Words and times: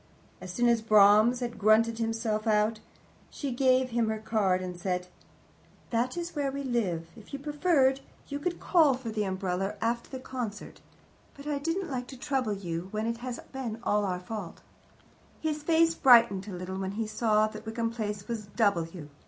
As 0.41 0.51
soon 0.51 0.67
as 0.67 0.81
Brahms 0.81 1.41
had 1.41 1.59
grunted 1.59 1.99
himself 1.99 2.47
out, 2.47 2.79
she 3.29 3.51
gave 3.51 3.91
him 3.91 4.09
her 4.09 4.17
card 4.17 4.59
and 4.59 4.75
said, 4.79 5.05
"That 5.91 6.17
is 6.17 6.35
where 6.35 6.51
we 6.51 6.63
live; 6.63 7.09
if 7.15 7.33
you 7.33 7.37
preferred, 7.37 7.99
you 8.27 8.39
could 8.39 8.59
call 8.59 8.95
for 8.95 9.11
the 9.11 9.25
umbrella 9.25 9.75
after 9.79 10.09
the 10.09 10.19
concert, 10.19 10.81
but 11.35 11.45
I 11.45 11.59
didn't 11.59 11.91
like 11.91 12.07
to 12.07 12.17
trouble 12.17 12.53
you 12.53 12.87
when 12.89 13.05
it 13.05 13.17
has 13.17 13.37
all 13.37 13.45
been 13.51 13.79
our 13.83 14.19
fault." 14.19 14.61
His 15.39 15.61
face 15.61 15.93
brightened 15.93 16.47
a 16.47 16.51
little 16.53 16.79
when 16.79 16.93
he 16.93 17.05
saw 17.05 17.45
that 17.49 17.63
Wickham 17.67 17.91
Place 17.91 18.27
was 18.27 18.47
W. 18.55 19.07